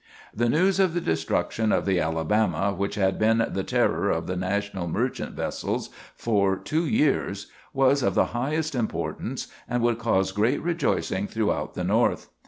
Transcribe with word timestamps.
The 0.33 0.49
news 0.49 0.79
of 0.79 0.95
the 0.95 0.99
destruction 0.99 1.71
of 1.71 1.85
the 1.85 1.99
"Alabama," 1.99 2.73
which 2.75 2.95
had 2.95 3.19
been 3.19 3.45
the 3.51 3.63
terror 3.63 4.09
of 4.09 4.25
the 4.25 4.35
National 4.35 4.87
merchant 4.87 5.35
vessels 5.35 5.91
for 6.15 6.57
two 6.57 6.87
years, 6.87 7.51
was 7.71 8.01
of 8.01 8.15
the 8.15 8.25
highest 8.33 8.73
importance, 8.73 9.45
and 9.69 9.83
would 9.83 9.99
cause 9.99 10.31
great 10.31 10.59
rejoicing 10.63 11.27
throughout 11.27 11.75
the 11.75 11.83
North. 11.83 12.29